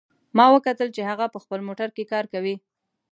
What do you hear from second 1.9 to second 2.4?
کې کار